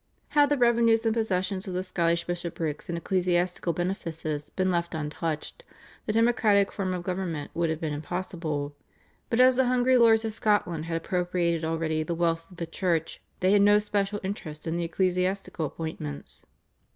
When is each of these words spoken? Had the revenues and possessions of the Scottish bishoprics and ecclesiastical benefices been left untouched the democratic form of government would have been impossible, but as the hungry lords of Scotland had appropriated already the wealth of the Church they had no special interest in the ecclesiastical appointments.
Had 0.29 0.49
the 0.49 0.57
revenues 0.57 1.05
and 1.05 1.13
possessions 1.13 1.67
of 1.67 1.75
the 1.75 1.83
Scottish 1.83 2.23
bishoprics 2.23 2.89
and 2.89 2.97
ecclesiastical 2.97 3.71
benefices 3.71 4.49
been 4.49 4.71
left 4.71 4.95
untouched 4.95 5.63
the 6.07 6.13
democratic 6.13 6.71
form 6.71 6.95
of 6.95 7.03
government 7.03 7.51
would 7.53 7.69
have 7.69 7.79
been 7.79 7.93
impossible, 7.93 8.75
but 9.29 9.39
as 9.39 9.57
the 9.57 9.67
hungry 9.67 9.97
lords 9.97 10.25
of 10.25 10.33
Scotland 10.33 10.85
had 10.85 10.97
appropriated 10.97 11.63
already 11.63 12.01
the 12.01 12.15
wealth 12.15 12.47
of 12.49 12.57
the 12.57 12.65
Church 12.65 13.21
they 13.41 13.51
had 13.51 13.61
no 13.61 13.77
special 13.77 14.19
interest 14.23 14.65
in 14.65 14.75
the 14.75 14.85
ecclesiastical 14.85 15.67
appointments. 15.67 16.47